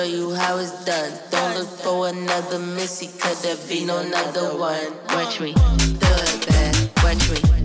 show 0.00 0.06
you 0.06 0.34
how 0.34 0.58
it's 0.58 0.84
done. 0.84 1.12
Don't 1.30 1.58
look 1.58 1.68
for 1.68 2.08
another 2.08 2.58
missy, 2.58 3.08
cause 3.18 3.42
there 3.42 3.56
be 3.68 3.84
no 3.84 3.98
another 3.98 4.56
one. 4.56 4.92
Watch 5.08 5.40
me 5.40 5.52
do 5.52 6.06
it 6.06 6.46
bad, 6.46 6.90
watch 7.02 7.30
me. 7.30 7.59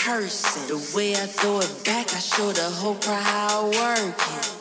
Rehearsing. 0.00 0.66
The 0.68 0.96
way 0.96 1.12
I 1.12 1.26
throw 1.26 1.58
it 1.58 1.84
back, 1.84 2.14
I 2.14 2.18
show 2.18 2.52
the 2.52 2.62
whole 2.62 2.94
crowd 2.94 3.22
how 3.22 3.66
I 3.66 4.04
work 4.04 4.18
it. 4.18 4.59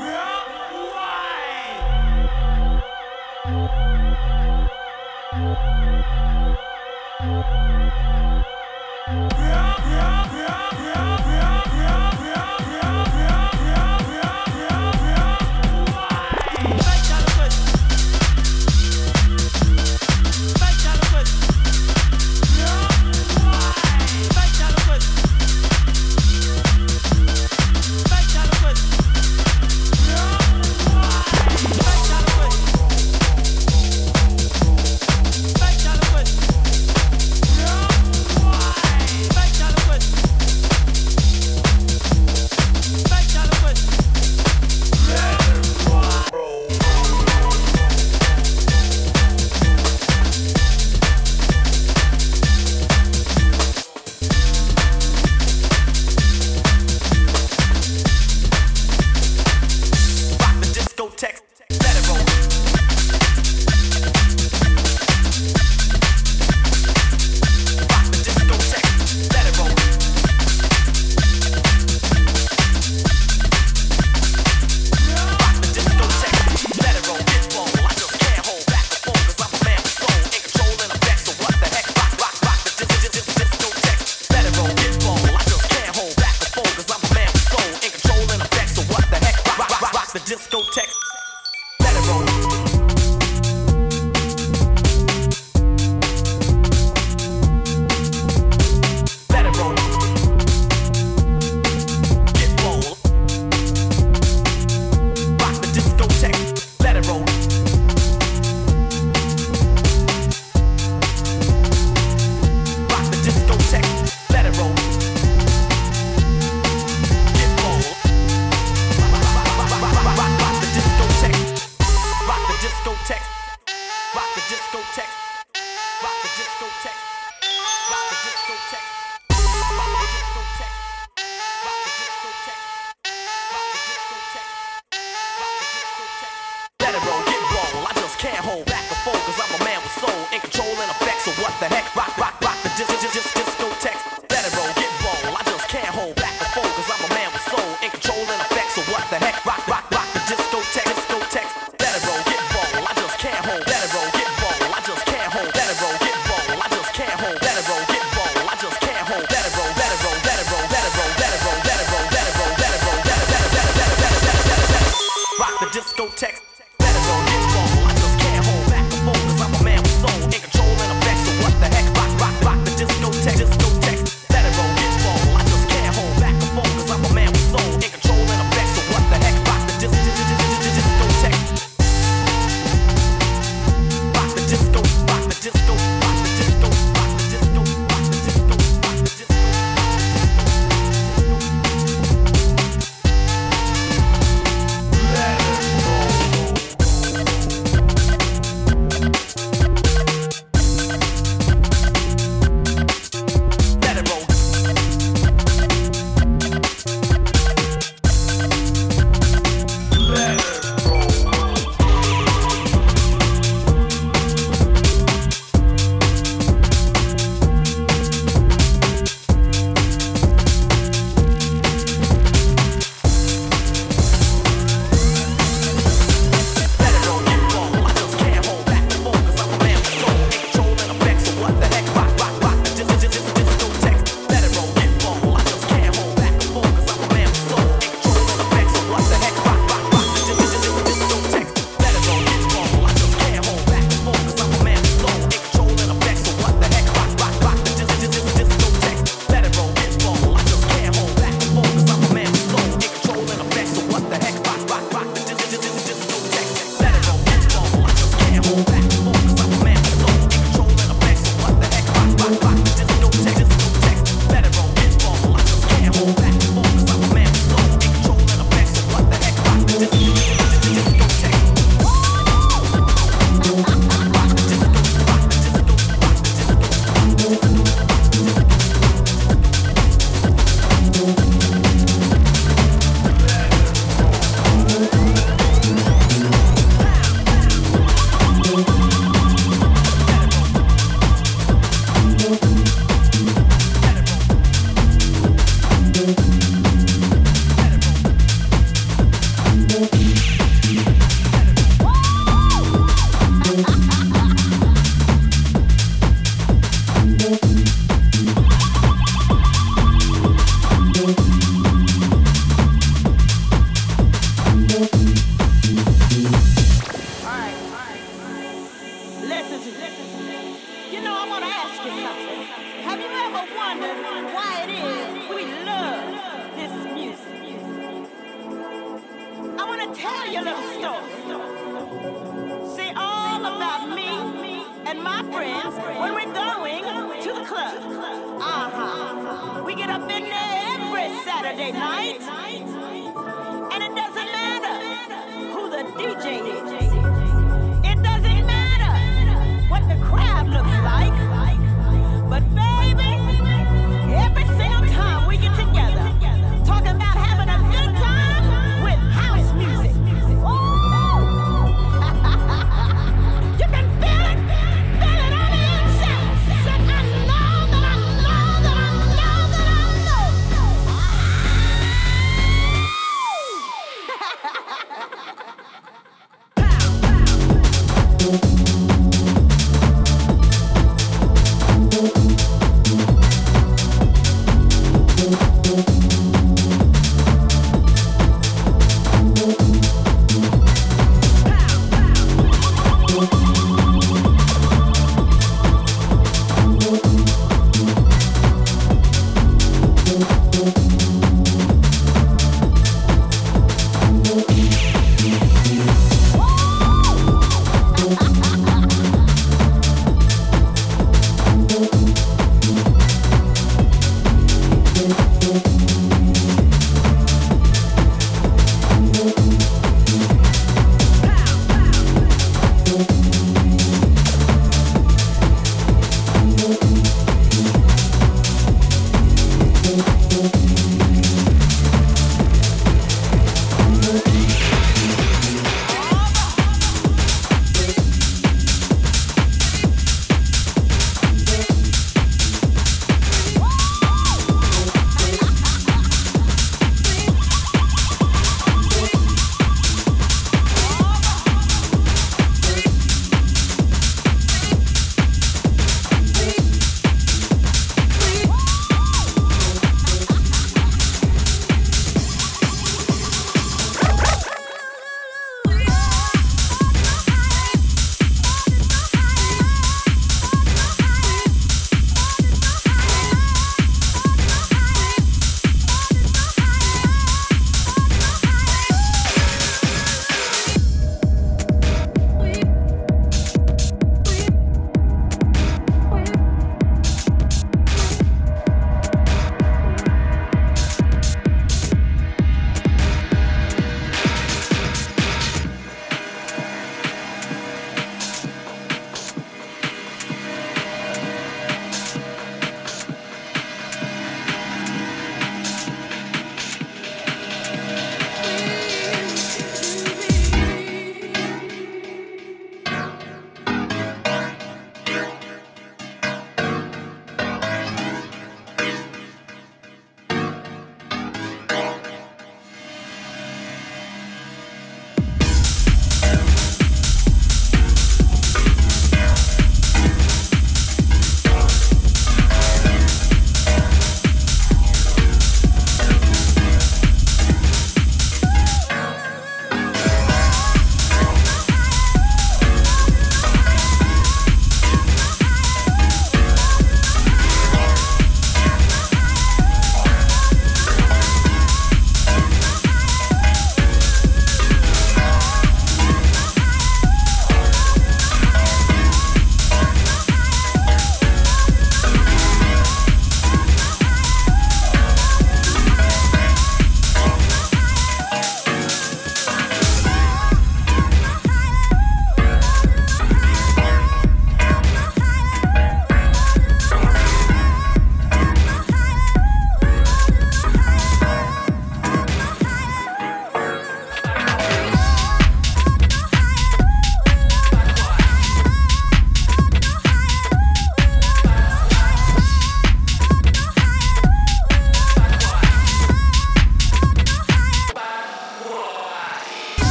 Yeah. 0.00 0.29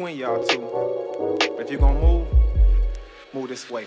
between 0.00 0.16
y'all 0.16 0.42
two. 0.46 1.38
But 1.56 1.66
if 1.66 1.70
you're 1.70 1.78
gonna 1.78 2.00
move, 2.00 2.26
move 3.34 3.50
this 3.50 3.68
way. 3.70 3.84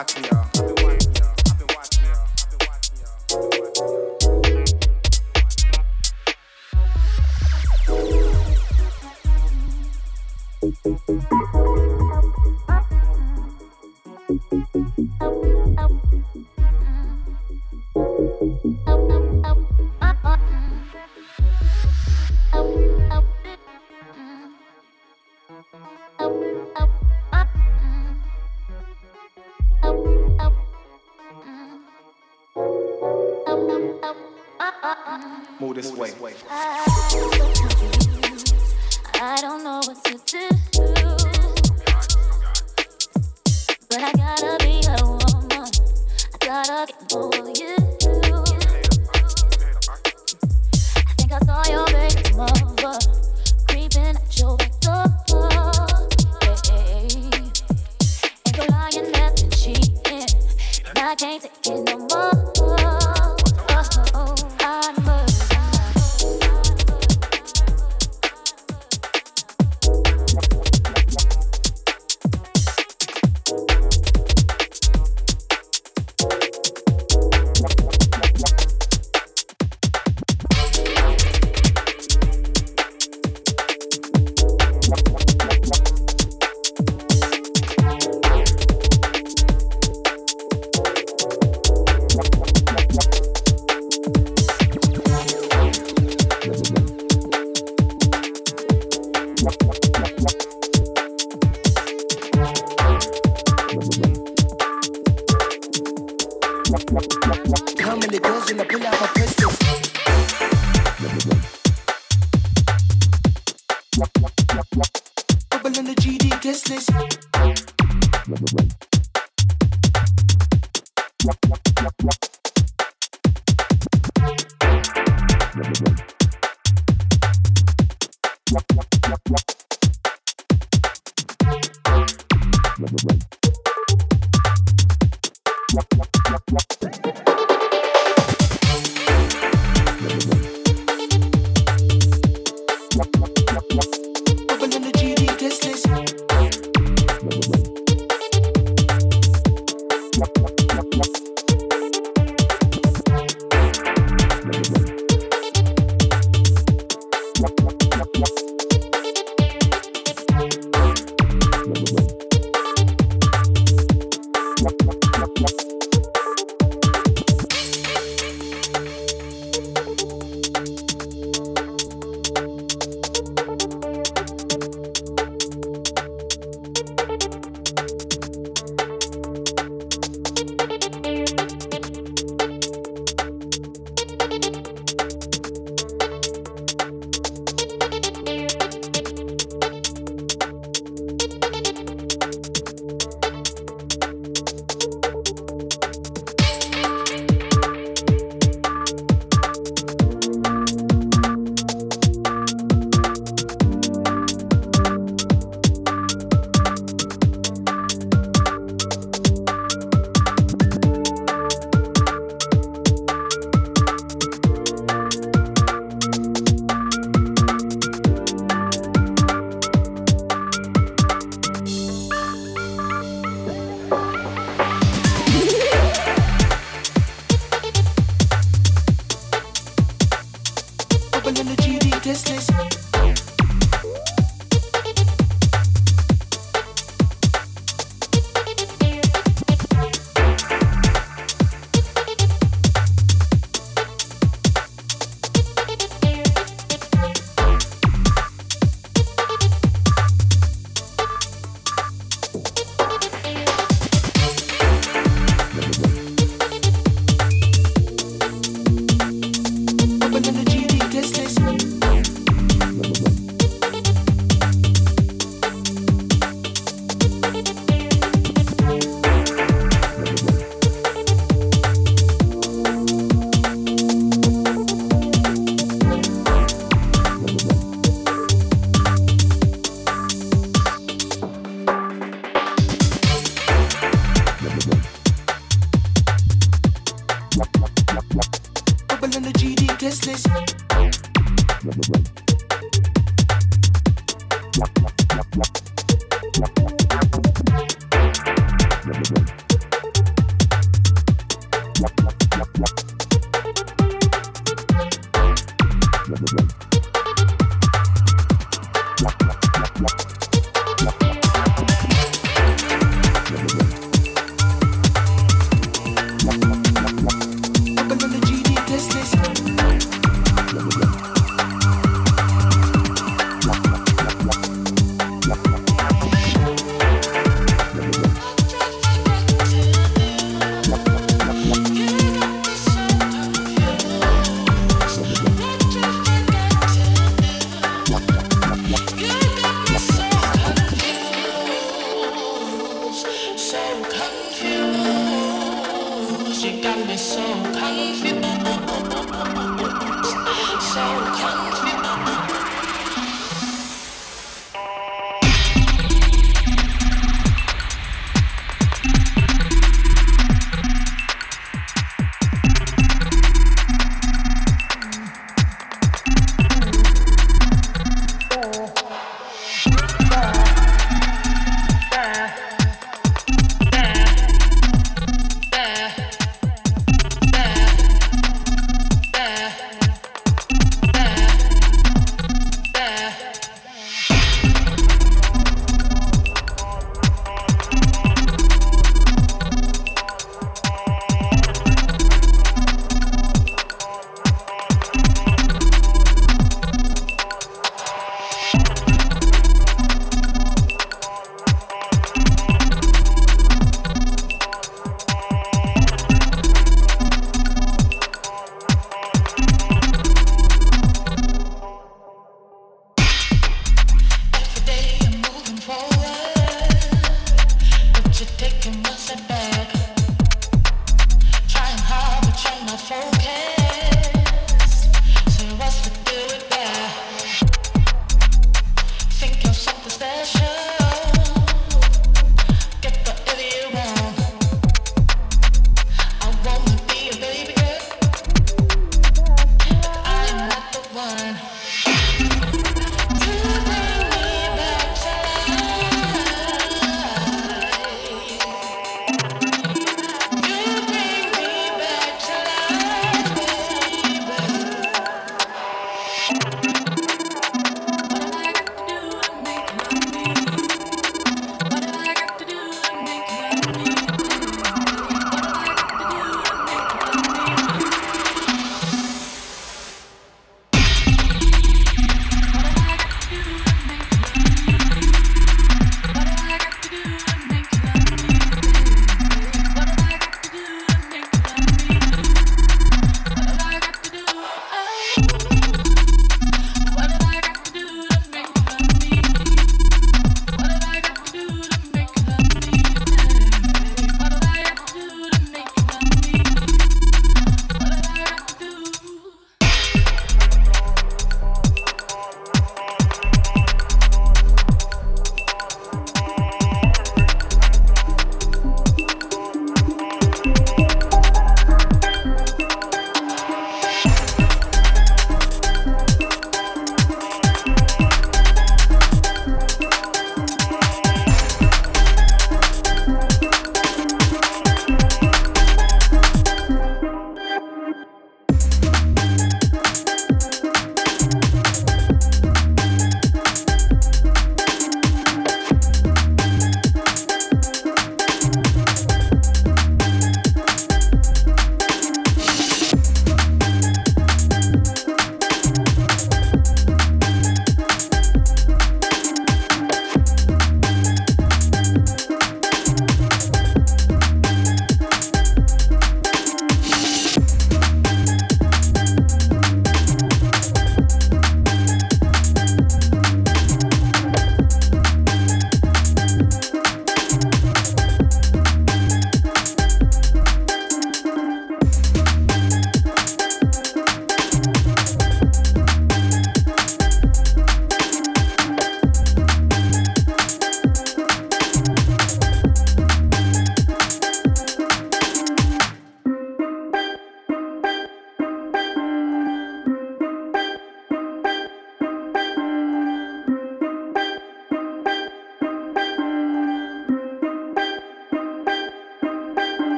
party, 0.00 0.22
y'all. 0.30 0.69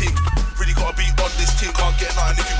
ting. 0.00 0.16
Really 0.56 0.72
gotta 0.72 0.96
be 0.96 1.04
on 1.20 1.30
this 1.36 1.52
ting, 1.60 1.72
can't 1.76 1.96
get 2.00 2.16
nothing 2.16 2.40
if 2.40 2.48
you 2.48 2.59